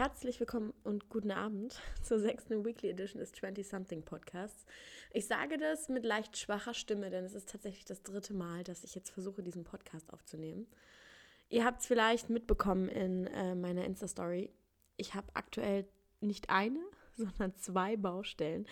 [0.00, 4.64] Herzlich willkommen und guten Abend zur sechsten Weekly Edition des 20 Something Podcasts.
[5.12, 8.82] Ich sage das mit leicht schwacher Stimme, denn es ist tatsächlich das dritte Mal, dass
[8.82, 10.66] ich jetzt versuche, diesen Podcast aufzunehmen.
[11.50, 14.50] Ihr habt es vielleicht mitbekommen in äh, meiner Insta-Story.
[14.96, 15.86] Ich habe aktuell
[16.22, 16.80] nicht eine,
[17.18, 18.66] sondern zwei Baustellen.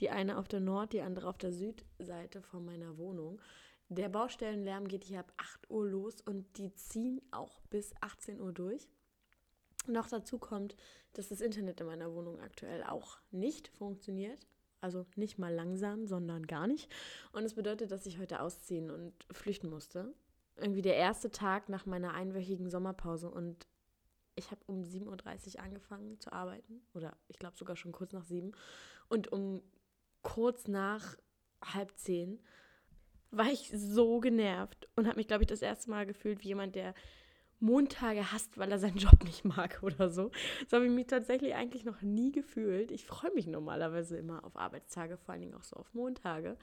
[0.00, 3.40] Die eine auf der Nord-, die andere auf der Südseite von meiner Wohnung.
[3.88, 8.52] Der Baustellenlärm geht hier ab 8 Uhr los und die ziehen auch bis 18 Uhr
[8.52, 8.86] durch.
[9.86, 10.76] Noch dazu kommt,
[11.12, 14.46] dass das Internet in meiner Wohnung aktuell auch nicht funktioniert.
[14.80, 16.92] Also nicht mal langsam, sondern gar nicht.
[17.32, 20.14] Und es bedeutet, dass ich heute ausziehen und flüchten musste.
[20.56, 23.66] Irgendwie der erste Tag nach meiner einwöchigen Sommerpause und
[24.36, 26.82] ich habe um 7.30 Uhr angefangen zu arbeiten.
[26.92, 28.52] Oder ich glaube sogar schon kurz nach sieben.
[29.08, 29.62] Und um
[30.22, 31.16] kurz nach
[31.62, 32.40] halb zehn
[33.30, 36.74] war ich so genervt und habe mich, glaube ich, das erste Mal gefühlt wie jemand,
[36.74, 36.94] der
[37.64, 40.30] Montage hasst, weil er seinen Job nicht mag oder so.
[40.68, 42.90] So habe ich mich tatsächlich eigentlich noch nie gefühlt.
[42.90, 46.56] Ich freue mich normalerweise immer auf Arbeitstage, vor allen Dingen auch so auf Montage.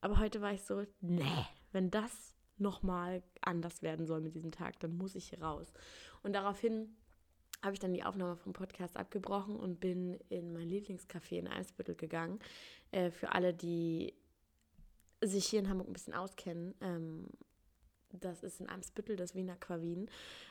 [0.00, 4.78] Aber heute war ich so, nee, wenn das nochmal anders werden soll mit diesem Tag,
[4.80, 5.72] dann muss ich hier raus.
[6.22, 6.94] Und daraufhin
[7.62, 11.94] habe ich dann die Aufnahme vom Podcast abgebrochen und bin in mein Lieblingscafé in Eimsbüttel
[11.94, 12.38] gegangen.
[12.90, 14.14] Äh, für alle, die
[15.22, 17.26] sich hier in Hamburg ein bisschen auskennen, ähm,
[18.20, 20.08] das ist in Eimsbüttel, das Wiener Quavin.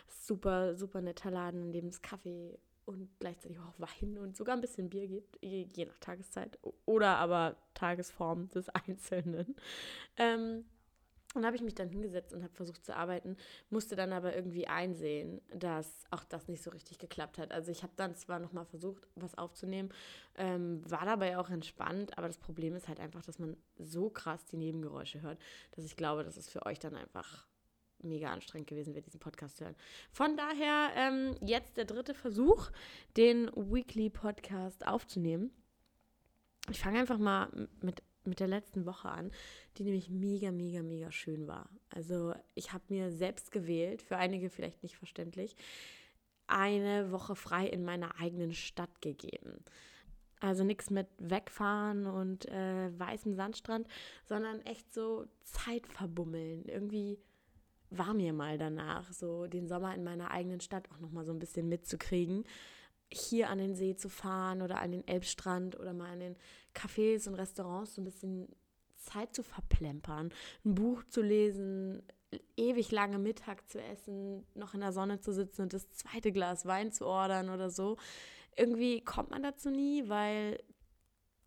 [0.07, 4.61] Super, super netter Laden, in dem es Kaffee und gleichzeitig auch Wein und sogar ein
[4.61, 9.55] bisschen Bier gibt, je, je nach Tageszeit oder aber Tagesform des Einzelnen.
[10.17, 10.65] Ähm,
[11.35, 13.35] und habe ich mich dann hingesetzt und habe versucht zu arbeiten,
[13.69, 17.51] musste dann aber irgendwie einsehen, dass auch das nicht so richtig geklappt hat.
[17.51, 19.89] Also ich habe dann zwar nochmal versucht, was aufzunehmen,
[20.37, 24.45] ähm, war dabei auch entspannt, aber das Problem ist halt einfach, dass man so krass
[24.45, 25.37] die Nebengeräusche hört,
[25.71, 27.45] dass ich glaube, dass es für euch dann einfach
[28.01, 29.75] mega anstrengend gewesen wäre, diesen Podcast zu hören.
[30.11, 32.69] Von daher ähm, jetzt der dritte Versuch,
[33.17, 35.51] den Weekly Podcast aufzunehmen.
[36.69, 37.49] Ich fange einfach mal
[37.81, 39.31] mit mit der letzten Woche an,
[39.77, 41.69] die nämlich mega, mega, mega schön war.
[41.89, 45.55] Also ich habe mir selbst gewählt, für einige vielleicht nicht verständlich,
[46.47, 49.63] eine Woche frei in meiner eigenen Stadt gegeben.
[50.39, 53.87] Also nichts mit wegfahren und äh, weißem Sandstrand,
[54.25, 56.65] sondern echt so Zeit verbummeln.
[56.65, 57.17] Irgendwie
[57.97, 61.39] war mir mal danach, so den Sommer in meiner eigenen Stadt auch nochmal so ein
[61.39, 62.45] bisschen mitzukriegen
[63.11, 66.35] hier an den See zu fahren oder an den Elbstrand oder mal an den
[66.73, 68.47] Cafés und Restaurants so ein bisschen
[68.97, 70.31] Zeit zu verplempern,
[70.65, 72.01] ein Buch zu lesen,
[72.57, 76.65] ewig lange Mittag zu essen, noch in der Sonne zu sitzen und das zweite Glas
[76.65, 77.97] Wein zu ordern oder so.
[78.57, 80.59] Irgendwie kommt man dazu nie, weil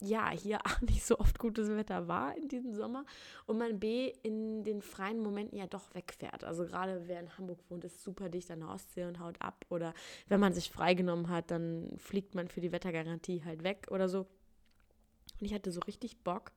[0.01, 3.05] ja, hier auch nicht so oft gutes Wetter war in diesem Sommer
[3.47, 6.45] und man B in den freien Momenten ja doch wegfährt.
[6.45, 9.65] Also gerade wer in Hamburg wohnt, ist super dicht an der Ostsee und haut ab
[9.69, 9.95] oder
[10.29, 14.27] wenn man sich freigenommen hat, dann fliegt man für die Wettergarantie halt weg oder so.
[15.41, 16.53] Und ich hatte so richtig Bock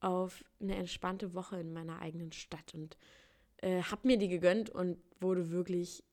[0.00, 2.96] auf eine entspannte Woche in meiner eigenen Stadt und
[3.58, 6.04] äh, habe mir die gegönnt und wurde wirklich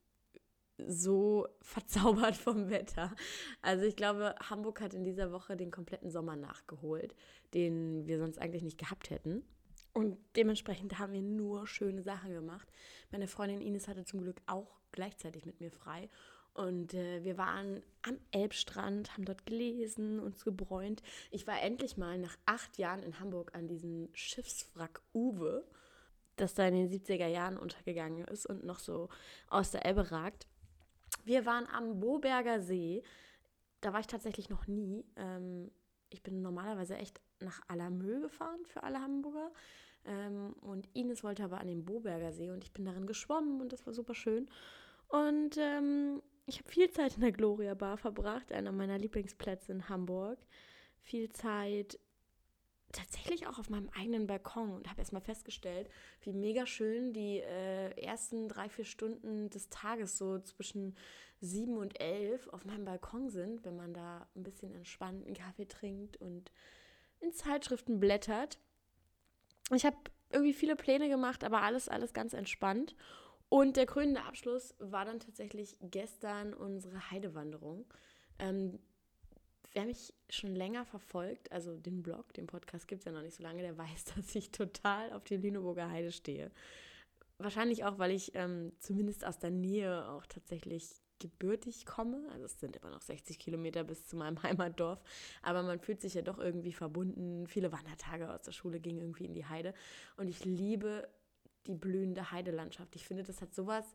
[0.88, 3.14] so verzaubert vom Wetter.
[3.62, 7.16] Also ich glaube, Hamburg hat in dieser Woche den kompletten Sommer nachgeholt,
[7.54, 9.44] den wir sonst eigentlich nicht gehabt hätten.
[9.94, 12.68] Und dementsprechend haben wir nur schöne Sachen gemacht.
[13.12, 16.10] Meine Freundin Ines hatte zum Glück auch gleichzeitig mit mir frei.
[16.54, 21.02] Und äh, wir waren am Elbstrand, haben dort gelesen, uns gebräunt.
[21.30, 25.66] Ich war endlich mal nach acht Jahren in Hamburg an diesem Schiffswrack Uwe,
[26.36, 29.10] das da in den 70er Jahren untergegangen ist und noch so
[29.48, 30.48] aus der Elbe ragt.
[31.26, 33.04] Wir waren am Boberger See.
[33.82, 35.06] Da war ich tatsächlich noch nie.
[35.16, 35.72] Ähm,
[36.10, 39.52] ich bin normalerweise echt nach Allermö gefahren für alle Hamburger.
[40.06, 43.72] Ähm, und Ines wollte aber an den Boberger See und ich bin darin geschwommen und
[43.72, 44.50] das war super schön.
[45.08, 49.90] Und ähm, ich habe viel Zeit in der Gloria Bar verbracht, einer meiner Lieblingsplätze in
[49.90, 50.40] Hamburg.
[51.02, 52.00] Viel Zeit
[52.92, 55.90] tatsächlich auch auf meinem eigenen Balkon und habe erstmal festgestellt,
[56.22, 60.96] wie mega schön die äh, ersten drei, vier Stunden des Tages so zwischen
[61.40, 65.66] sieben und elf auf meinem Balkon sind, wenn man da ein bisschen entspannt einen Kaffee
[65.66, 66.52] trinkt und
[67.22, 68.60] in Zeitschriften blättert.
[69.74, 69.96] Ich habe
[70.30, 72.96] irgendwie viele Pläne gemacht, aber alles, alles ganz entspannt.
[73.48, 77.86] Und der krönende Abschluss war dann tatsächlich gestern unsere Heidewanderung.
[78.40, 78.80] Ähm,
[79.74, 83.36] wer mich schon länger verfolgt, also den Blog, den Podcast gibt es ja noch nicht
[83.36, 86.52] so lange, der weiß, dass ich total auf die Lüneburger Heide stehe.
[87.44, 92.28] Wahrscheinlich auch, weil ich ähm, zumindest aus der Nähe auch tatsächlich gebürtig komme.
[92.32, 95.02] Also es sind immer noch 60 Kilometer bis zu meinem Heimatdorf.
[95.42, 97.48] Aber man fühlt sich ja doch irgendwie verbunden.
[97.48, 99.74] Viele Wandertage aus der Schule gingen irgendwie in die Heide.
[100.18, 101.08] Und ich liebe
[101.68, 102.96] die blühende Heidelandschaft.
[102.96, 103.86] Ich finde, das hat sowas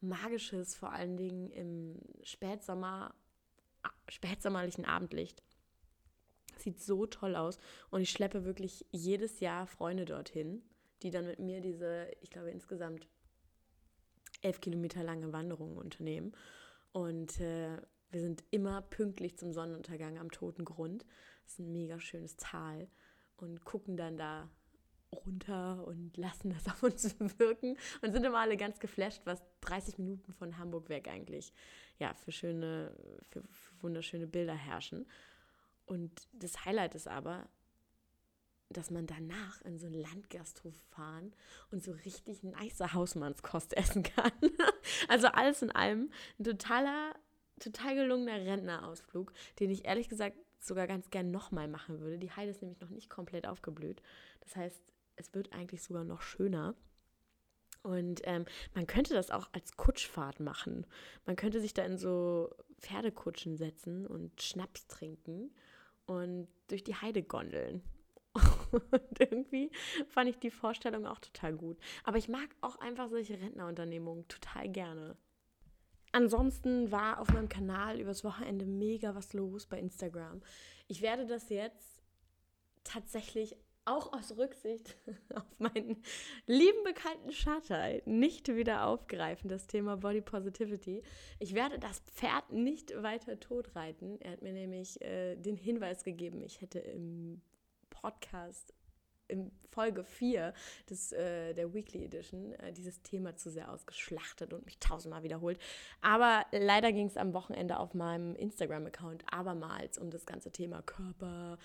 [0.00, 3.12] Magisches, vor allen Dingen im Spätsommer
[4.08, 5.42] spätsommerlichen Abendlicht.
[6.56, 7.58] Sieht so toll aus.
[7.90, 10.62] Und ich schleppe wirklich jedes Jahr Freunde dorthin,
[11.02, 13.08] die dann mit mir diese, ich glaube, insgesamt
[14.42, 16.32] elf Kilometer lange Wanderung unternehmen.
[16.92, 17.76] Und äh,
[18.10, 21.04] wir sind immer pünktlich zum Sonnenuntergang am Toten Grund.
[21.44, 22.88] Das ist ein mega schönes Tal.
[23.36, 24.50] Und gucken dann da
[25.12, 29.98] runter und lassen das auf uns wirken und sind immer alle ganz geflasht, was 30
[29.98, 31.52] Minuten von Hamburg weg eigentlich
[31.98, 35.06] ja für schöne, für, für wunderschöne Bilder herrschen.
[35.86, 37.48] Und das Highlight ist aber,
[38.70, 41.32] dass man danach in so einen Landgasthof fahren
[41.70, 44.32] und so richtig nice Hausmannskost essen kann.
[45.08, 47.14] also alles in allem ein totaler,
[47.60, 52.18] total gelungener Rentnerausflug, den ich ehrlich gesagt sogar ganz gern nochmal machen würde.
[52.18, 54.02] Die Heide ist nämlich noch nicht komplett aufgeblüht.
[54.40, 54.82] Das heißt,
[55.16, 56.74] es wird eigentlich sogar noch schöner.
[57.82, 58.44] Und ähm,
[58.74, 60.86] man könnte das auch als Kutschfahrt machen.
[61.26, 65.52] Man könnte sich da in so Pferdekutschen setzen und Schnaps trinken
[66.06, 67.82] und durch die Heide gondeln.
[68.72, 69.70] Und irgendwie
[70.08, 71.78] fand ich die Vorstellung auch total gut.
[72.04, 75.16] Aber ich mag auch einfach solche Rentnerunternehmungen total gerne.
[76.12, 80.42] Ansonsten war auf meinem Kanal übers Wochenende mega was los bei Instagram.
[80.86, 82.02] Ich werde das jetzt
[82.82, 83.56] tatsächlich
[83.88, 84.96] auch aus Rücksicht
[85.34, 86.02] auf meinen
[86.46, 91.02] lieben bekannten Schatter nicht wieder aufgreifen, das Thema Body Positivity.
[91.38, 94.20] Ich werde das Pferd nicht weiter totreiten.
[94.20, 97.40] Er hat mir nämlich äh, den Hinweis gegeben, ich hätte im
[98.00, 98.74] Podcast
[99.28, 100.54] in Folge 4
[100.88, 105.58] des, äh, der Weekly Edition äh, dieses Thema zu sehr ausgeschlachtet und mich tausendmal wiederholt.
[106.00, 111.58] Aber leider ging es am Wochenende auf meinem Instagram-Account abermals um das ganze Thema Körper,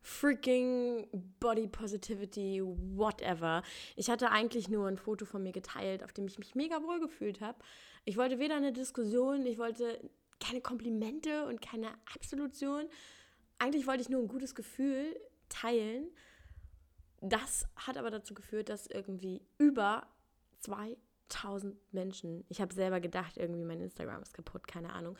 [0.00, 1.08] freaking
[1.40, 3.62] Body Positivity, whatever.
[3.96, 7.00] Ich hatte eigentlich nur ein Foto von mir geteilt, auf dem ich mich mega wohl
[7.00, 7.58] gefühlt habe.
[8.04, 10.00] Ich wollte weder eine Diskussion, ich wollte
[10.38, 12.84] keine Komplimente und keine Absolution.
[13.58, 15.14] Eigentlich wollte ich nur ein gutes Gefühl
[15.50, 16.08] teilen.
[17.20, 20.06] Das hat aber dazu geführt, dass irgendwie über
[20.60, 25.16] 2000 Menschen, ich habe selber gedacht, irgendwie mein Instagram ist kaputt, keine Ahnung,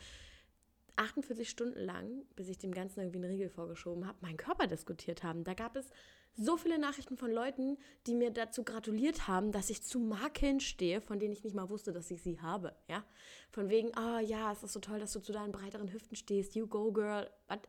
[0.95, 5.23] 48 Stunden lang, bis ich dem Ganzen irgendwie einen Riegel vorgeschoben habe, meinen Körper diskutiert
[5.23, 5.43] haben.
[5.43, 5.89] Da gab es
[6.33, 7.77] so viele Nachrichten von Leuten,
[8.07, 11.69] die mir dazu gratuliert haben, dass ich zu Marken stehe, von denen ich nicht mal
[11.69, 12.75] wusste, dass ich sie habe.
[12.87, 13.03] Ja?
[13.51, 16.55] Von wegen, oh, ja, es ist so toll, dass du zu deinen breiteren Hüften stehst.
[16.55, 17.29] You go, girl.
[17.47, 17.67] What?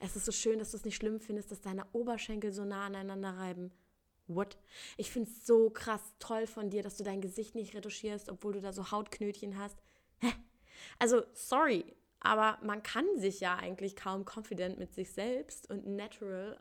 [0.00, 2.86] Es ist so schön, dass du es nicht schlimm findest, dass deine Oberschenkel so nah
[2.86, 3.72] aneinander reiben.
[4.26, 4.58] What?
[4.96, 8.52] Ich finde es so krass toll von dir, dass du dein Gesicht nicht retuschierst, obwohl
[8.52, 9.78] du da so Hautknötchen hast.
[10.20, 10.32] Hä?
[10.98, 11.84] Also, sorry,
[12.20, 16.60] aber man kann sich ja eigentlich kaum confident mit sich selbst und natural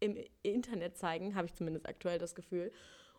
[0.00, 2.72] im Internet zeigen, habe ich zumindest aktuell das Gefühl,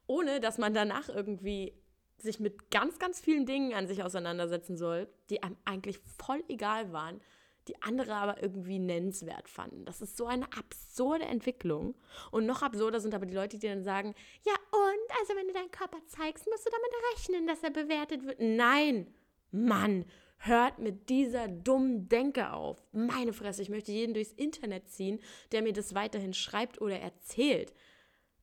[0.06, 1.74] ohne dass man danach irgendwie
[2.18, 6.92] sich mit ganz, ganz vielen Dingen an sich auseinandersetzen soll, die einem eigentlich voll egal
[6.92, 7.22] waren,
[7.68, 9.86] die andere aber irgendwie nennenswert fanden.
[9.86, 11.96] Das ist so eine absurde Entwicklung.
[12.32, 14.16] Und noch absurder sind aber die Leute, die dann sagen,
[14.46, 18.26] ja und, also wenn du deinen Körper zeigst, musst du damit rechnen, dass er bewertet
[18.26, 18.40] wird.
[18.40, 19.14] Nein,
[19.52, 20.06] Mann,
[20.40, 22.78] Hört mit dieser dummen Denke auf.
[22.92, 25.20] Meine Fresse, ich möchte jeden durchs Internet ziehen,
[25.52, 27.74] der mir das weiterhin schreibt oder erzählt.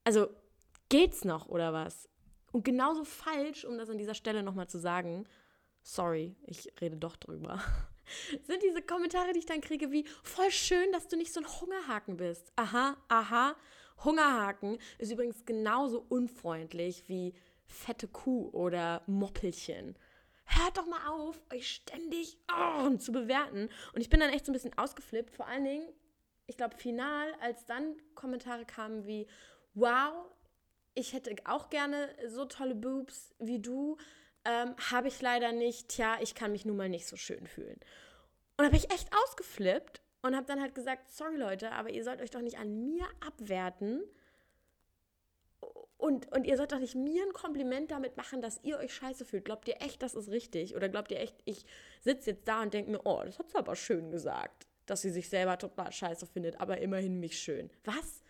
[0.03, 0.29] Also,
[0.89, 2.09] geht's noch oder was?
[2.53, 5.25] Und genauso falsch, um das an dieser Stelle nochmal zu sagen,
[5.83, 7.61] sorry, ich rede doch drüber,
[8.47, 11.61] sind diese Kommentare, die ich dann kriege, wie voll schön, dass du nicht so ein
[11.61, 12.53] Hungerhaken bist.
[12.57, 13.57] Aha, aha.
[14.05, 17.35] Hungerhaken ist übrigens genauso unfreundlich wie
[17.67, 19.97] fette Kuh oder Moppelchen
[20.47, 23.69] hört doch mal auf, euch ständig oh, zu bewerten.
[23.95, 25.31] Und ich bin dann echt so ein bisschen ausgeflippt.
[25.31, 25.89] Vor allen Dingen,
[26.47, 29.27] ich glaube, final, als dann Kommentare kamen wie,
[29.75, 30.27] wow,
[30.95, 33.97] ich hätte auch gerne so tolle Boobs wie du,
[34.45, 35.89] ähm, habe ich leider nicht.
[35.89, 37.79] Tja, ich kann mich nun mal nicht so schön fühlen.
[38.57, 42.21] Und habe ich echt ausgeflippt und habe dann halt gesagt, sorry Leute, aber ihr sollt
[42.21, 44.03] euch doch nicht an mir abwerten,
[46.05, 49.25] und, und ihr sollt doch nicht mir ein Kompliment damit machen, dass ihr euch scheiße
[49.25, 49.47] fühlt.
[49.47, 50.77] Glaubt ihr echt, das ist richtig?
[50.77, 51.65] Oder glaubt ihr echt, ich
[52.01, 55.11] sitze jetzt da und denke mir, oh, das hat sie aber schön gesagt, dass sie
[55.11, 57.71] sich selber total scheiße findet, aber immerhin mich schön.
[57.85, 58.23] Was?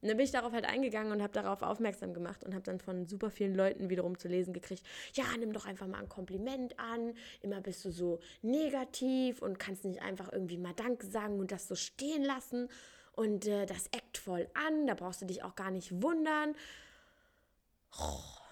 [0.00, 2.78] Und dann bin ich darauf halt eingegangen und habe darauf aufmerksam gemacht und habe dann
[2.78, 6.78] von super vielen Leuten wiederum zu lesen gekriegt, ja, nimm doch einfach mal ein Kompliment
[6.78, 11.50] an, immer bist du so negativ und kannst nicht einfach irgendwie mal Danke sagen und
[11.50, 12.68] das so stehen lassen
[13.18, 16.54] und äh, das eckt voll an, da brauchst du dich auch gar nicht wundern.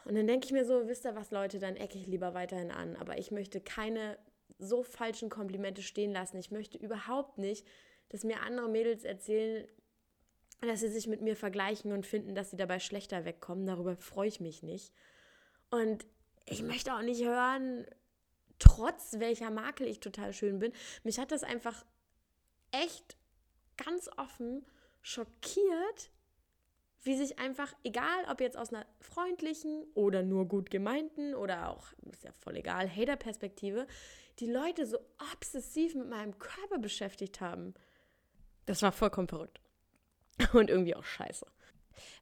[0.04, 2.72] Und dann denke ich mir so, wisst ihr was, Leute, dann ecke ich lieber weiterhin
[2.72, 2.96] an.
[2.96, 4.18] Aber ich möchte keine
[4.58, 6.36] so falschen Komplimente stehen lassen.
[6.38, 7.66] Ich möchte überhaupt nicht,
[8.08, 9.68] dass mir andere Mädels erzählen,
[10.60, 13.66] dass sie sich mit mir vergleichen und finden, dass sie dabei schlechter wegkommen.
[13.66, 14.92] Darüber freue ich mich nicht.
[15.70, 16.06] Und
[16.46, 17.86] ich möchte auch nicht hören,
[18.58, 20.72] trotz welcher Makel ich total schön bin.
[21.04, 21.84] Mich hat das einfach
[22.72, 23.16] echt
[23.76, 24.64] ganz offen
[25.02, 26.10] schockiert,
[27.02, 31.92] wie sich einfach, egal ob jetzt aus einer freundlichen oder nur gut gemeinten oder auch,
[32.10, 33.86] ist ja voll egal, Hater-Perspektive,
[34.40, 34.98] die Leute so
[35.32, 37.75] obsessiv mit meinem Körper beschäftigt haben.
[38.66, 39.60] Das war vollkommen verrückt.
[40.52, 41.47] Und irgendwie auch scheiße.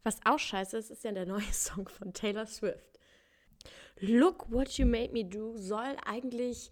[0.02, 2.98] Was auch scheiße ist, ist ja der neue Song von Taylor Swift.
[4.00, 6.70] Look What You Made Me Do soll eigentlich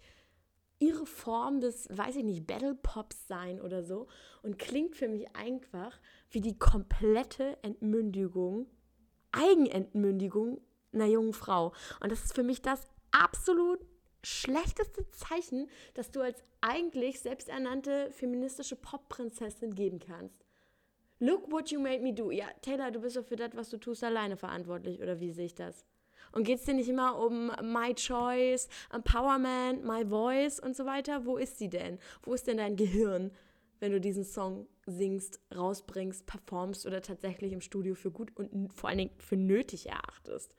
[0.79, 4.07] ihre Form des, weiß ich nicht, Battle Pops sein oder so
[4.41, 5.97] und klingt für mich einfach
[6.29, 8.67] wie die komplette Entmündigung,
[9.31, 10.59] Eigenentmündigung
[10.91, 11.73] einer jungen Frau.
[12.01, 13.79] Und das ist für mich das absolut
[14.23, 20.45] schlechteste Zeichen, das du als eigentlich selbsternannte feministische Pop-Prinzessin geben kannst.
[21.23, 22.31] Look what you made me do.
[22.31, 25.45] Ja, Taylor, du bist doch für das, was du tust, alleine verantwortlich, oder wie sehe
[25.45, 25.85] ich das?
[26.33, 31.25] Und geht es dir nicht immer um My Choice, Empowerment, My Voice und so weiter?
[31.25, 31.97] Wo ist sie denn?
[32.23, 33.31] Wo ist denn dein Gehirn,
[33.79, 38.89] wenn du diesen Song singst, rausbringst, performst oder tatsächlich im Studio für gut und vor
[38.89, 40.53] allen Dingen für nötig erachtest?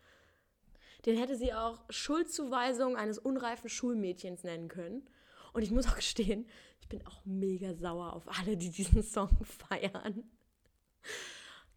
[1.05, 5.11] Den hätte sie auch Schuldzuweisung eines unreifen Schulmädchens nennen können.
[5.53, 6.47] Und ich muss auch gestehen,
[6.81, 10.25] ich bin auch mega sauer auf alle, die diesen Song feiern.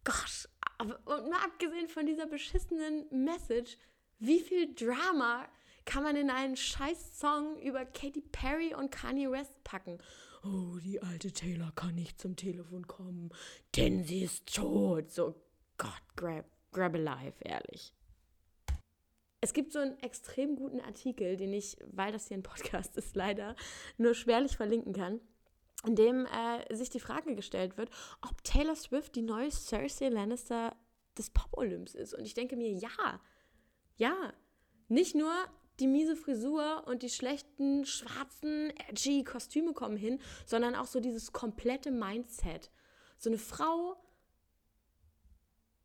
[0.04, 3.76] Gott, aber und mal abgesehen von dieser beschissenen Message,
[4.18, 5.46] wie viel Drama
[5.84, 9.98] kann man in einen scheiß Song über Katy Perry und Kanye West packen?
[10.44, 13.30] Oh, die alte Taylor kann nicht zum Telefon kommen,
[13.76, 15.10] denn sie ist tot.
[15.10, 15.34] So,
[15.78, 17.92] Gott, grab, grab alive, ehrlich.
[19.40, 23.14] Es gibt so einen extrem guten Artikel, den ich, weil das hier ein Podcast ist,
[23.16, 23.56] leider
[23.96, 25.20] nur schwerlich verlinken kann,
[25.86, 27.90] in dem äh, sich die Frage gestellt wird,
[28.22, 30.76] ob Taylor Swift die neue Cersei Lannister
[31.16, 32.14] des Pop-Olymps ist.
[32.14, 33.20] Und ich denke mir, ja,
[33.96, 34.32] ja,
[34.88, 35.32] nicht nur
[35.80, 41.32] die miese Frisur und die schlechten schwarzen, edgy Kostüme kommen hin, sondern auch so dieses
[41.32, 42.70] komplette Mindset.
[43.18, 43.96] So eine Frau,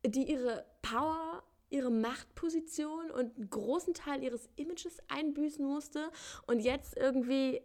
[0.04, 6.10] die ihre Power ihre Machtposition und einen großen Teil ihres Images einbüßen musste
[6.46, 7.62] und jetzt irgendwie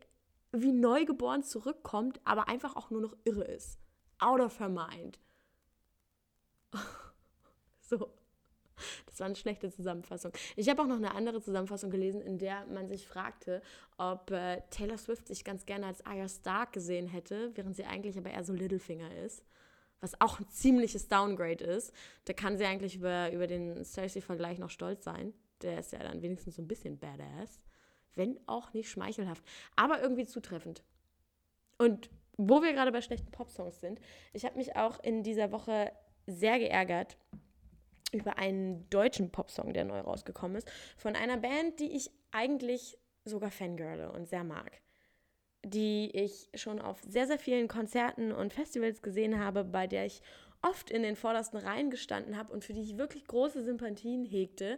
[0.51, 3.79] wie neugeboren zurückkommt, aber einfach auch nur noch irre ist.
[4.19, 5.19] Out of her mind.
[7.81, 8.13] so.
[9.05, 10.31] Das war eine schlechte Zusammenfassung.
[10.55, 13.61] Ich habe auch noch eine andere Zusammenfassung gelesen, in der man sich fragte,
[13.97, 18.17] ob äh, Taylor Swift sich ganz gerne als Arya Stark gesehen hätte, während sie eigentlich
[18.17, 19.43] aber eher so Littlefinger ist
[20.01, 21.93] was auch ein ziemliches Downgrade ist.
[22.25, 25.33] Da kann sie eigentlich über, über den Cersei-Vergleich noch stolz sein.
[25.61, 27.59] Der ist ja dann wenigstens so ein bisschen badass.
[28.19, 29.43] Wenn auch nicht schmeichelhaft.
[29.75, 30.83] Aber irgendwie zutreffend.
[31.77, 33.99] Und wo wir gerade bei schlechten Popsongs sind,
[34.33, 35.91] ich habe mich auch in dieser Woche
[36.27, 37.17] sehr geärgert
[38.11, 43.51] über einen deutschen Popsong, der neu rausgekommen ist, von einer Band, die ich eigentlich sogar
[43.51, 44.81] fangirle und sehr mag
[45.65, 50.21] die ich schon auf sehr, sehr vielen Konzerten und Festivals gesehen habe, bei der ich
[50.61, 54.77] oft in den vordersten Reihen gestanden habe und für die ich wirklich große Sympathien hegte.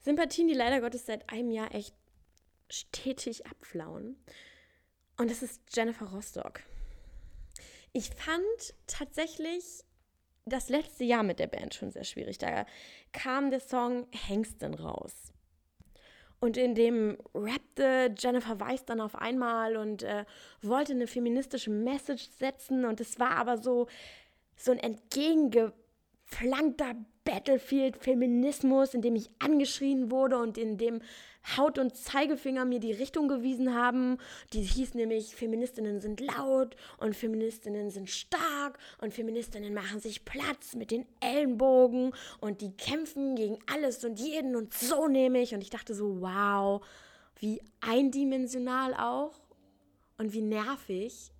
[0.00, 1.94] Sympathien, die leider Gottes seit einem Jahr echt
[2.70, 4.16] stetig abflauen.
[5.16, 6.60] Und das ist Jennifer Rostock.
[7.92, 9.84] Ich fand tatsächlich
[10.46, 12.36] das letzte Jahr mit der Band schon sehr schwierig.
[12.38, 12.66] Da
[13.12, 15.32] kam der Song Hengsten raus.
[16.40, 20.26] Und in dem rappte Jennifer Weiss dann auf einmal und äh,
[20.60, 22.84] wollte eine feministische Message setzen.
[22.84, 23.86] Und es war aber so,
[24.56, 31.00] so ein entgegengeflankter Battlefield-Feminismus, in dem ich angeschrien wurde und in dem
[31.56, 34.18] Haut und Zeigefinger mir die Richtung gewiesen haben.
[34.52, 40.74] Die hieß nämlich, Feministinnen sind laut und Feministinnen sind stark und Feministinnen machen sich Platz
[40.74, 45.54] mit den Ellenbogen und die kämpfen gegen alles und jeden und so nehme ich.
[45.54, 46.84] Und ich dachte so, wow,
[47.36, 49.38] wie eindimensional auch
[50.18, 51.30] und wie nervig.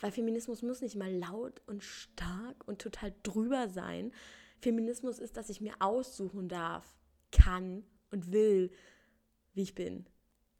[0.00, 4.12] Weil Feminismus muss nicht mal laut und stark und total drüber sein.
[4.66, 6.84] Feminismus ist, dass ich mir aussuchen darf,
[7.30, 8.72] kann und will,
[9.54, 10.06] wie ich bin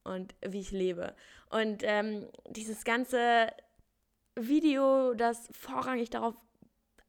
[0.05, 1.17] und wie ich lebe.
[1.51, 3.49] Und ähm, dieses ganze
[4.37, 6.37] Video, das vorrangig darauf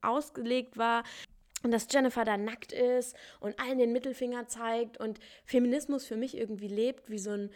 [0.02, 1.04] ausgelegt war,
[1.62, 6.68] dass Jennifer da nackt ist und allen den Mittelfinger zeigt und Feminismus für mich irgendwie
[6.68, 7.52] lebt wie so ein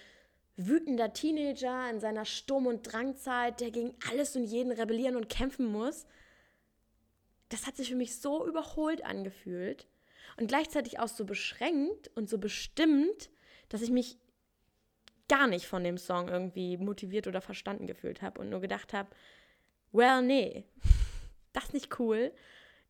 [0.55, 5.65] wütender Teenager in seiner Sturm- und Drangzeit, der gegen alles und jeden rebellieren und kämpfen
[5.65, 6.05] muss.
[7.51, 9.88] Das hat sich für mich so überholt angefühlt
[10.38, 13.29] und gleichzeitig auch so beschränkt und so bestimmt,
[13.70, 14.17] dass ich mich
[15.27, 19.10] gar nicht von dem Song irgendwie motiviert oder verstanden gefühlt habe und nur gedacht habe,
[19.91, 20.65] well, nee,
[21.53, 22.34] das ist nicht cool.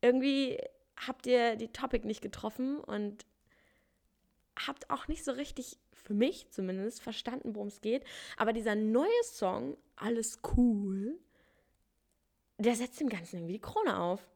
[0.00, 0.58] Irgendwie
[0.96, 3.26] habt ihr die Topic nicht getroffen und
[4.56, 8.04] habt auch nicht so richtig, für mich zumindest, verstanden, worum es geht.
[8.36, 11.18] Aber dieser neue Song, Alles cool,
[12.58, 14.28] der setzt dem Ganzen irgendwie die Krone auf.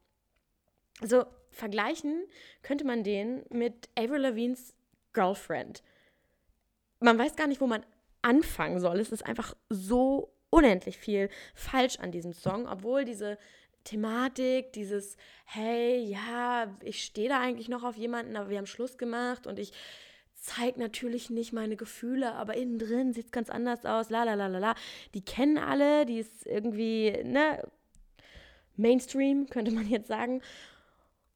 [1.00, 2.24] Also vergleichen
[2.62, 4.74] könnte man den mit Avril Lavigne's
[5.12, 5.82] Girlfriend.
[7.00, 7.84] Man weiß gar nicht, wo man
[8.22, 9.00] anfangen soll.
[9.00, 13.38] Es ist einfach so unendlich viel falsch an diesem Song, obwohl diese
[13.84, 18.98] Thematik, dieses, hey, ja, ich stehe da eigentlich noch auf jemanden, aber wir haben Schluss
[18.98, 19.72] gemacht und ich
[20.34, 24.34] zeige natürlich nicht meine Gefühle, aber innen drin sieht es ganz anders aus, la la
[24.34, 24.74] la la la.
[25.14, 27.62] Die kennen alle, die ist irgendwie, ne,
[28.76, 30.42] Mainstream, könnte man jetzt sagen.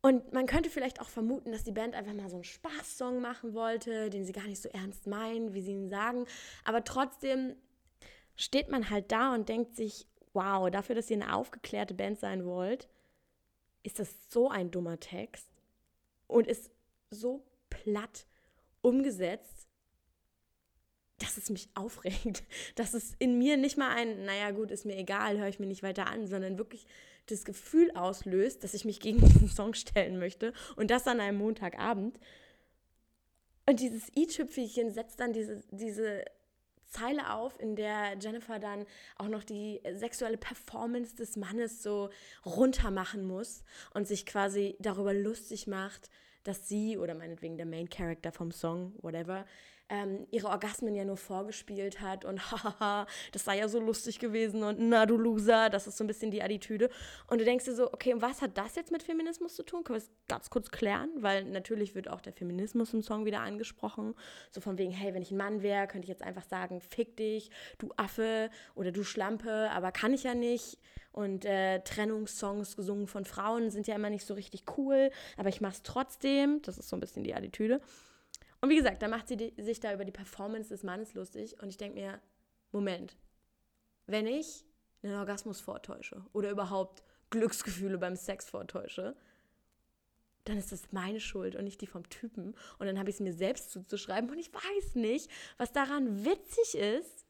[0.03, 3.53] Und man könnte vielleicht auch vermuten, dass die Band einfach mal so einen Spaßsong machen
[3.53, 6.25] wollte, den sie gar nicht so ernst meinen, wie sie ihn sagen.
[6.65, 7.55] Aber trotzdem
[8.35, 12.47] steht man halt da und denkt sich, wow, dafür, dass ihr eine aufgeklärte Band sein
[12.47, 12.89] wollt,
[13.83, 15.49] ist das so ein dummer Text
[16.27, 16.71] und ist
[17.11, 18.27] so platt
[18.83, 19.69] umgesetzt,
[21.21, 22.43] dass es mich aufregt.
[22.75, 25.67] Dass es in mir nicht mal ein, naja gut, ist mir egal, höre ich mir
[25.67, 26.87] nicht weiter an, sondern wirklich
[27.27, 31.39] das Gefühl auslöst, dass ich mich gegen diesen Song stellen möchte und das an einem
[31.39, 32.19] Montagabend.
[33.67, 36.25] Und dieses i-Tüpfelchen setzt dann diese, diese
[36.91, 38.85] Zeile auf, in der Jennifer dann
[39.17, 42.11] auch noch die sexuelle Performance des Mannes so
[42.45, 43.63] runter machen muss
[43.95, 46.11] und sich quasi darüber lustig macht,
[46.43, 49.47] dass sie oder meinetwegen der Main Character vom Song, whatever,
[49.91, 54.63] ähm, ihre Orgasmen ja nur vorgespielt hat und hahaha, das sei ja so lustig gewesen
[54.63, 56.89] und na du Loser, das ist so ein bisschen die Attitüde.
[57.27, 59.85] Und du denkst dir so, okay, und was hat das jetzt mit Feminismus zu tun?
[59.85, 61.11] Können wir es ganz kurz klären?
[61.17, 64.15] Weil natürlich wird auch der Feminismus im Song wieder angesprochen.
[64.51, 67.17] So von wegen, hey, wenn ich ein Mann wäre, könnte ich jetzt einfach sagen, fick
[67.17, 70.79] dich, du Affe oder du Schlampe, aber kann ich ja nicht.
[71.13, 75.61] Und äh, Trennungssongs gesungen von Frauen sind ja immer nicht so richtig cool, aber ich
[75.61, 76.63] mache es trotzdem.
[76.63, 77.81] Das ist so ein bisschen die Attitüde.
[78.61, 81.61] Und wie gesagt, da macht sie die, sich da über die Performance des Mannes lustig
[81.63, 82.21] und ich denke mir,
[82.73, 83.17] Moment,
[84.07, 84.65] wenn ich
[85.03, 89.17] einen Orgasmus vortäusche oder überhaupt Glücksgefühle beim Sex vortäusche,
[90.45, 92.55] dann ist das meine Schuld und nicht die vom Typen.
[92.79, 96.75] Und dann habe ich es mir selbst zuzuschreiben und ich weiß nicht, was daran witzig
[96.75, 97.27] ist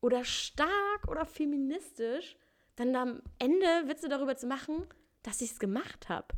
[0.00, 2.36] oder stark oder feministisch,
[2.76, 4.86] dann am Ende Witze darüber zu machen,
[5.22, 6.28] dass ich es gemacht habe.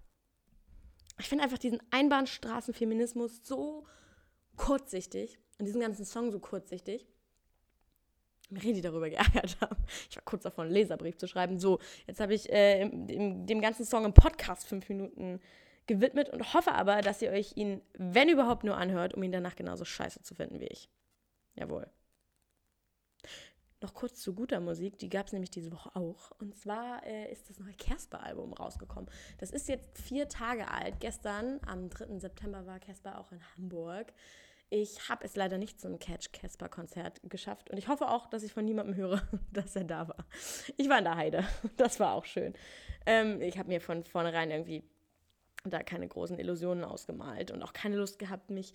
[1.18, 3.87] Ich finde einfach diesen Einbahnstraßenfeminismus so
[4.61, 7.07] kurzsichtig und diesen ganzen Song so kurzsichtig.
[8.51, 9.77] Mir richtig darüber geärgert haben.
[10.11, 11.59] Ich war kurz davor, einen Leserbrief zu schreiben.
[11.59, 15.40] So, jetzt habe ich äh, dem, dem ganzen Song im Podcast fünf Minuten
[15.87, 19.57] gewidmet und hoffe aber, dass ihr euch ihn, wenn überhaupt, nur anhört, um ihn danach
[19.57, 20.90] genauso scheiße zu finden wie ich.
[21.55, 21.88] Jawohl.
[23.81, 26.33] Noch kurz zu guter Musik, die gab es nämlich diese Woche auch.
[26.38, 29.09] Und zwar äh, ist das neue Casper-Album rausgekommen.
[29.38, 31.01] Das ist jetzt vier Tage alt.
[31.01, 32.18] Gestern, am 3.
[32.18, 34.12] September, war Casper auch in Hamburg.
[34.72, 38.44] Ich habe es leider nicht zum Catch Casper Konzert geschafft und ich hoffe auch, dass
[38.44, 39.20] ich von niemandem höre,
[39.52, 40.24] dass er da war.
[40.76, 41.44] Ich war in der Heide,
[41.76, 42.54] das war auch schön.
[43.04, 44.85] Ähm, ich habe mir von vornherein irgendwie
[45.64, 48.72] da keine großen Illusionen ausgemalt und auch keine Lust gehabt, mich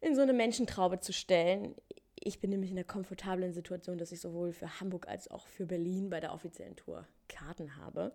[0.00, 1.74] in so eine Menschentraube zu stellen.
[2.14, 5.64] Ich bin nämlich in der komfortablen Situation, dass ich sowohl für Hamburg als auch für
[5.64, 8.12] Berlin bei der offiziellen Tour Karten habe.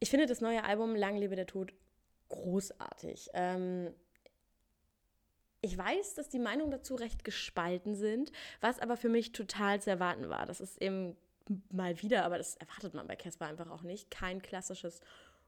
[0.00, 1.72] Ich finde das neue Album Lang lebe der Tod
[2.28, 3.30] großartig.
[3.32, 3.94] Ähm,
[5.60, 9.90] ich weiß, dass die Meinungen dazu recht gespalten sind, was aber für mich total zu
[9.90, 10.46] erwarten war.
[10.46, 11.16] Das ist eben
[11.70, 15.00] mal wieder, aber das erwartet man bei Casper einfach auch nicht, kein klassisches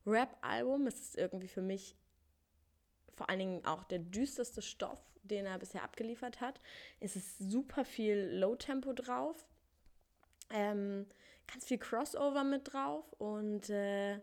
[0.07, 0.87] Rap-Album.
[0.87, 1.96] Es ist irgendwie für mich
[3.14, 6.61] vor allen Dingen auch der düsterste Stoff, den er bisher abgeliefert hat.
[7.01, 9.46] Es ist super viel Low-Tempo drauf,
[10.51, 11.07] ähm,
[11.46, 14.20] ganz viel Crossover mit drauf und äh,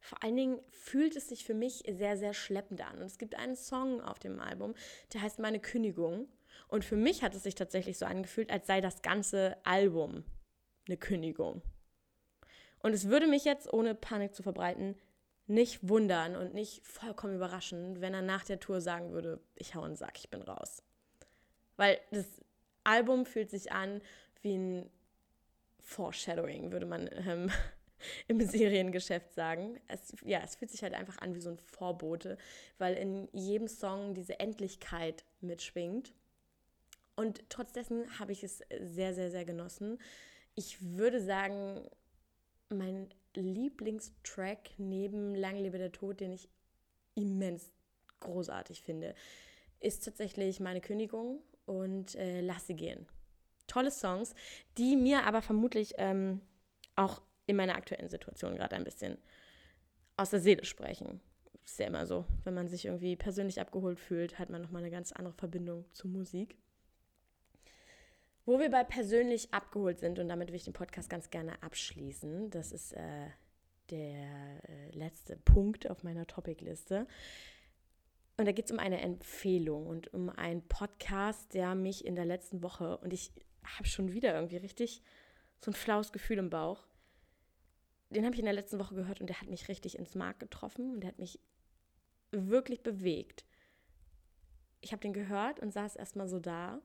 [0.00, 2.98] vor allen Dingen fühlt es sich für mich sehr, sehr schleppend an.
[2.98, 4.74] Und es gibt einen Song auf dem Album,
[5.12, 6.28] der heißt Meine Kündigung.
[6.68, 10.24] Und für mich hat es sich tatsächlich so angefühlt, als sei das ganze Album
[10.86, 11.62] eine Kündigung.
[12.80, 14.96] Und es würde mich jetzt, ohne Panik zu verbreiten,
[15.46, 19.82] nicht wundern und nicht vollkommen überraschen, wenn er nach der Tour sagen würde, ich hau
[19.82, 20.82] einen Sack, ich bin raus.
[21.76, 22.26] Weil das
[22.84, 24.02] Album fühlt sich an
[24.42, 24.90] wie ein
[25.80, 27.50] Foreshadowing, würde man ähm,
[28.28, 29.78] im Seriengeschäft sagen.
[29.88, 32.38] Es, ja, es fühlt sich halt einfach an wie so ein Vorbote,
[32.78, 36.12] weil in jedem Song diese Endlichkeit mitschwingt.
[37.16, 39.98] Und trotz dessen habe ich es sehr, sehr, sehr genossen.
[40.54, 41.82] Ich würde sagen,
[42.68, 46.48] mein Lieblingstrack neben Lang lebe der Tod, den ich
[47.14, 47.72] immens
[48.20, 49.14] großartig finde,
[49.80, 53.06] ist tatsächlich Meine Kündigung und äh, Lass sie gehen.
[53.66, 54.34] Tolle Songs,
[54.76, 56.40] die mir aber vermutlich ähm,
[56.96, 59.18] auch in meiner aktuellen Situation gerade ein bisschen
[60.16, 61.20] aus der Seele sprechen.
[61.64, 64.90] Ist ja immer so, wenn man sich irgendwie persönlich abgeholt fühlt, hat man nochmal eine
[64.90, 66.56] ganz andere Verbindung zur Musik.
[68.44, 72.50] Wo wir bei persönlich abgeholt sind, und damit will ich den Podcast ganz gerne abschließen,
[72.50, 73.28] das ist äh,
[73.90, 77.06] der äh, letzte Punkt auf meiner Topicliste.
[78.36, 82.24] Und da geht es um eine Empfehlung und um einen Podcast, der mich in der
[82.24, 83.32] letzten Woche, und ich
[83.64, 85.02] habe schon wieder irgendwie richtig
[85.60, 86.87] so ein flaues Gefühl im Bauch,
[88.10, 90.40] den habe ich in der letzten Woche gehört und der hat mich richtig ins Mark
[90.40, 91.38] getroffen und der hat mich
[92.30, 93.44] wirklich bewegt.
[94.80, 96.80] Ich habe den gehört und saß erstmal so da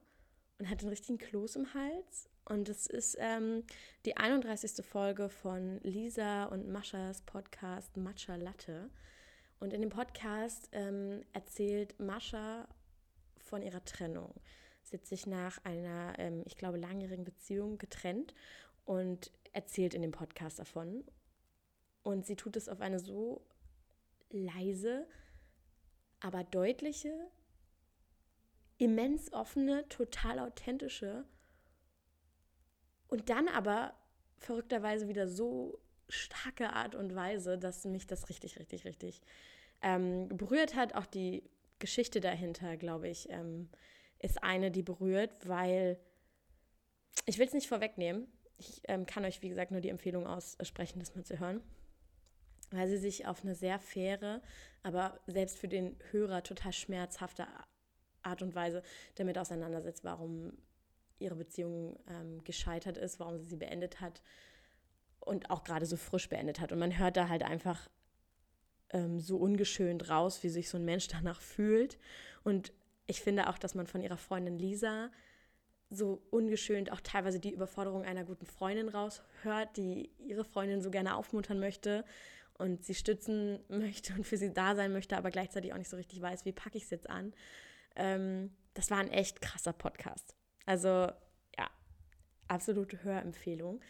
[0.58, 2.30] und hatte einen richtigen Kloß im Hals.
[2.46, 3.64] Und es ist ähm,
[4.06, 4.86] die 31.
[4.86, 8.90] Folge von Lisa und Maschas Podcast Matcha Latte.
[9.60, 12.68] Und in dem Podcast ähm, erzählt Mascha
[13.38, 14.34] von ihrer Trennung.
[14.82, 18.34] Sie hat sich nach einer, ähm, ich glaube, langjährigen Beziehung getrennt
[18.84, 21.04] und erzählt in dem Podcast davon.
[22.04, 23.46] Und sie tut es auf eine so
[24.30, 25.08] leise,
[26.20, 27.14] aber deutliche,
[28.78, 31.26] immens offene, total authentische
[33.08, 33.94] und dann aber
[34.40, 39.22] verrückterweise wieder so starke Art und Weise, dass mich das richtig, richtig, richtig
[39.82, 40.96] ähm, berührt hat.
[40.96, 41.44] Auch die
[41.80, 43.70] Geschichte dahinter, glaube ich, ähm,
[44.20, 46.00] ist eine, die berührt, weil
[47.26, 48.28] ich will es nicht vorwegnehmen.
[48.58, 51.62] Ich ähm, kann euch, wie gesagt, nur die Empfehlung aussprechen, das mal zu hören,
[52.72, 54.42] weil sie sich auf eine sehr faire,
[54.84, 57.48] aber selbst für den Hörer total schmerzhafte
[58.22, 58.84] Art und Weise
[59.16, 60.54] damit auseinandersetzt, warum
[61.20, 64.22] ihre Beziehung ähm, gescheitert ist, warum sie sie beendet hat
[65.20, 66.72] und auch gerade so frisch beendet hat.
[66.72, 67.90] Und man hört da halt einfach
[68.90, 71.98] ähm, so ungeschönt raus, wie sich so ein Mensch danach fühlt.
[72.44, 72.74] Und
[73.08, 75.12] ich finde auch, dass man von ihrer Freundin Lisa
[75.96, 81.16] so ungeschönt auch teilweise die Überforderung einer guten Freundin raushört, die ihre Freundin so gerne
[81.16, 82.06] aufmuntern möchte
[82.58, 85.98] und sie stützen möchte und für sie da sein möchte, aber gleichzeitig auch nicht so
[85.98, 87.34] richtig weiß, wie packe ich es jetzt an.
[87.96, 90.36] Ähm, das war ein echt krasser Podcast.
[90.66, 90.90] Also
[91.58, 91.70] ja,
[92.48, 93.82] absolute Hörempfehlung.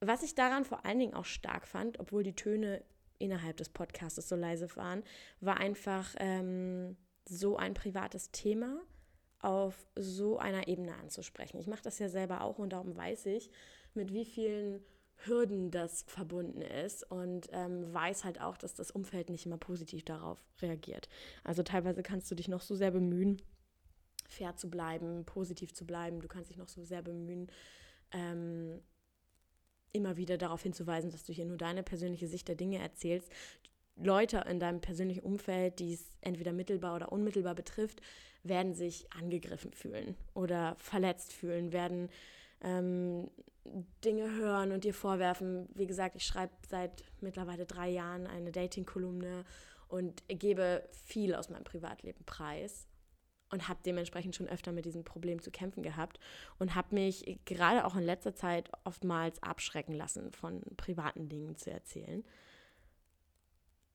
[0.00, 2.82] Was ich daran vor allen Dingen auch stark fand, obwohl die Töne
[3.18, 5.02] innerhalb des Podcasts so leise waren,
[5.40, 8.80] war einfach ähm, so ein privates Thema
[9.44, 11.58] auf so einer Ebene anzusprechen.
[11.58, 13.50] Ich mache das ja selber auch und darum weiß ich,
[13.92, 14.82] mit wie vielen
[15.16, 20.04] Hürden das verbunden ist und ähm, weiß halt auch, dass das Umfeld nicht immer positiv
[20.04, 21.08] darauf reagiert.
[21.44, 23.40] Also teilweise kannst du dich noch so sehr bemühen,
[24.28, 26.20] fair zu bleiben, positiv zu bleiben.
[26.20, 27.48] Du kannst dich noch so sehr bemühen,
[28.12, 28.80] ähm,
[29.92, 33.30] immer wieder darauf hinzuweisen, dass du hier nur deine persönliche Sicht der Dinge erzählst.
[33.96, 38.00] Leute in deinem persönlichen Umfeld, die es entweder mittelbar oder unmittelbar betrifft,
[38.44, 42.08] werden sich angegriffen fühlen oder verletzt fühlen, werden
[42.60, 43.30] ähm,
[44.04, 45.68] Dinge hören und dir vorwerfen.
[45.74, 49.44] Wie gesagt, ich schreibe seit mittlerweile drei Jahren eine Dating-Kolumne
[49.88, 52.86] und gebe viel aus meinem Privatleben preis
[53.50, 56.18] und habe dementsprechend schon öfter mit diesem Problem zu kämpfen gehabt
[56.58, 61.70] und habe mich gerade auch in letzter Zeit oftmals abschrecken lassen, von privaten Dingen zu
[61.70, 62.24] erzählen.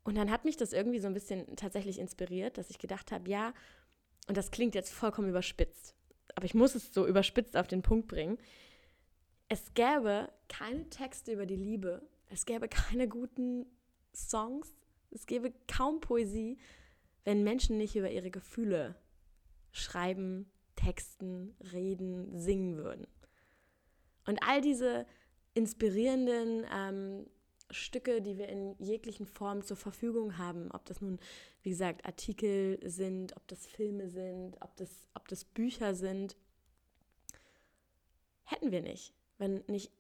[0.04, 3.30] Und dann hat mich das irgendwie so ein bisschen tatsächlich inspiriert, dass ich gedacht habe,
[3.30, 3.54] ja,
[4.28, 5.96] und das klingt jetzt vollkommen überspitzt,
[6.36, 8.38] aber ich muss es so überspitzt auf den Punkt bringen.
[9.48, 13.66] Es gäbe keine Texte über die Liebe, es gäbe keine guten
[14.14, 14.76] Songs,
[15.12, 16.60] es gäbe kaum Poesie,
[17.24, 18.96] wenn Menschen nicht über ihre Gefühle
[19.72, 23.08] schreiben, texten, reden, singen würden.
[24.26, 25.06] Und all diese
[25.54, 27.26] inspirierenden ähm,
[27.72, 31.20] Stücke, die wir in jeglichen Formen zur Verfügung haben, ob das nun,
[31.62, 36.36] wie gesagt, Artikel sind, ob das Filme sind, ob das, ob das Bücher sind,
[38.44, 39.92] hätten wir nicht, wenn nicht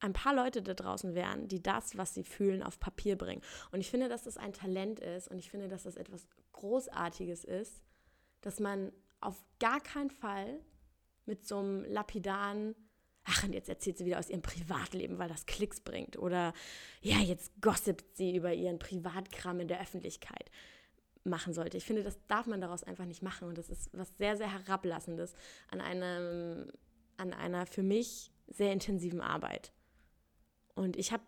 [0.00, 3.42] ein paar Leute da draußen wären, die das, was sie fühlen, auf Papier bringen.
[3.70, 7.44] Und ich finde, dass das ein Talent ist und ich finde, dass das etwas Großartiges
[7.44, 7.82] ist,
[8.42, 10.60] dass man auf gar keinen Fall
[11.24, 12.74] mit so einem lapidaren,
[13.24, 16.18] ach, und jetzt erzählt sie wieder aus ihrem Privatleben, weil das Klicks bringt.
[16.18, 16.52] Oder
[17.00, 20.50] ja, jetzt gossipt sie über ihren Privatkram in der Öffentlichkeit
[21.24, 21.76] machen sollte.
[21.76, 23.48] Ich finde, das darf man daraus einfach nicht machen.
[23.48, 25.34] Und das ist was sehr, sehr Herablassendes
[25.70, 26.70] an, einem,
[27.16, 29.72] an einer für mich sehr intensiven Arbeit.
[30.74, 31.22] Und ich habe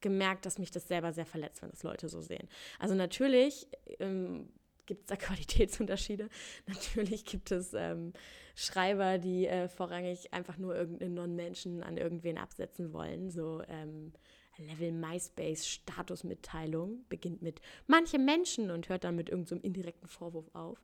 [0.00, 2.48] gemerkt, dass mich das selber sehr verletzt, wenn das Leute so sehen.
[2.78, 4.48] Also natürlich ähm,
[4.86, 6.28] gibt es da Qualitätsunterschiede.
[6.66, 8.12] Natürlich gibt es ähm,
[8.54, 13.30] Schreiber, die äh, vorrangig einfach nur irgendeinen Non-Menschen an irgendwen absetzen wollen.
[13.30, 14.12] So ähm,
[14.58, 20.54] Level MySpace Statusmitteilung beginnt mit manche Menschen und hört dann mit irgendeinem so indirekten Vorwurf
[20.54, 20.82] auf.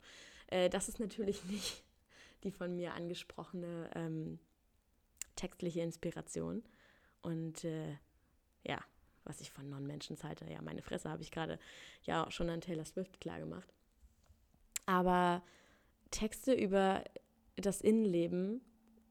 [0.48, 1.84] Äh, das ist natürlich nicht
[2.44, 4.38] die von mir angesprochene ähm,
[5.36, 6.62] textliche Inspiration.
[7.20, 7.96] Und äh,
[8.64, 8.78] ja,
[9.24, 11.58] was ich von Non-Menschen halte, ja, meine Fresse habe ich gerade
[12.02, 13.72] ja schon an Taylor Swift klargemacht.
[14.88, 15.42] Aber
[16.10, 17.04] Texte über
[17.56, 18.62] das Innenleben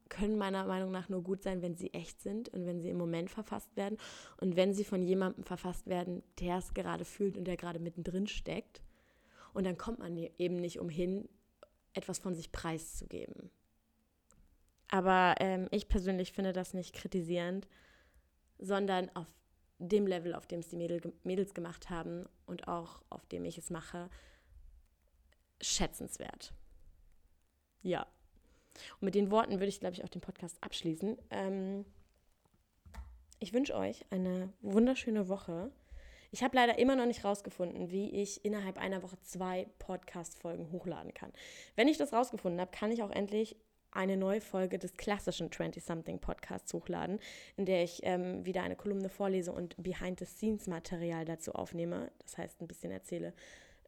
[0.10, 2.98] können meiner Meinung nach nur gut sein, wenn sie echt sind und wenn sie im
[2.98, 4.00] Moment verfasst werden
[4.38, 8.26] und wenn sie von jemandem verfasst werden, der es gerade fühlt und der gerade mittendrin
[8.26, 8.82] steckt.
[9.54, 11.30] Und dann kommt man eben nicht umhin,
[11.94, 13.52] etwas von sich preiszugeben.
[14.90, 17.68] Aber ähm, ich persönlich finde das nicht kritisierend,
[18.58, 19.28] sondern auf
[19.78, 23.60] dem Level, auf dem es die Mädel, Mädels gemacht haben und auch auf dem ich
[23.60, 24.10] es mache,
[25.62, 26.54] schätzenswert.
[27.82, 28.08] Ja.
[29.00, 31.18] Und mit den Worten würde ich, glaube ich, auch den Podcast abschließen.
[31.32, 31.86] Ähm,
[33.40, 35.72] ich wünsche euch eine wunderschöne Woche.
[36.32, 41.14] Ich habe leider immer noch nicht rausgefunden, wie ich innerhalb einer Woche zwei Podcast-Folgen hochladen
[41.14, 41.32] kann.
[41.76, 43.56] Wenn ich das rausgefunden habe, kann ich auch endlich
[43.92, 47.20] eine neue Folge des klassischen 20-something Podcasts hochladen,
[47.56, 52.12] in der ich ähm, wieder eine Kolumne vorlese und Behind-the-Scenes-Material dazu aufnehme.
[52.20, 53.34] Das heißt, ein bisschen erzähle,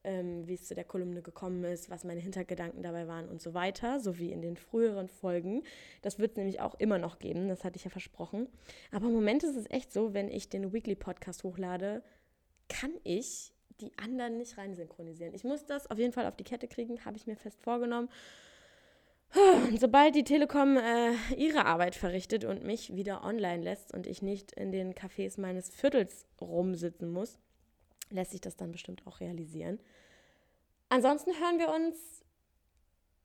[0.03, 3.53] ähm, wie es zu der Kolumne gekommen ist, was meine Hintergedanken dabei waren und so
[3.53, 5.63] weiter, so wie in den früheren Folgen.
[6.01, 8.47] Das wird es nämlich auch immer noch geben, das hatte ich ja versprochen.
[8.91, 12.03] Aber im Moment ist es echt so, wenn ich den Weekly Podcast hochlade,
[12.67, 15.33] kann ich die anderen nicht rein synchronisieren.
[15.33, 18.09] Ich muss das auf jeden Fall auf die Kette kriegen, habe ich mir fest vorgenommen.
[19.69, 24.21] Und sobald die Telekom äh, ihre Arbeit verrichtet und mich wieder online lässt und ich
[24.21, 27.37] nicht in den Cafés meines Viertels rumsitzen muss,
[28.09, 29.79] lässt sich das dann bestimmt auch realisieren.
[30.89, 32.23] Ansonsten hören wir uns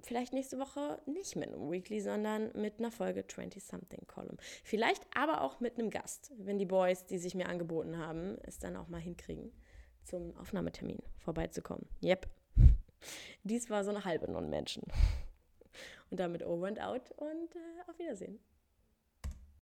[0.04, 4.36] vielleicht nächste Woche nicht mit einem Weekly, sondern mit einer Folge 20-something Column.
[4.62, 8.58] Vielleicht aber auch mit einem Gast, wenn die Boys, die sich mir angeboten haben, es
[8.58, 9.50] dann auch mal hinkriegen,
[10.04, 11.86] zum Aufnahmetermin vorbeizukommen.
[12.02, 12.28] Yep.
[13.44, 14.82] Dies war so eine halbe Non-Menschen.
[16.10, 18.38] Und damit over and out und äh, auf Wiedersehen.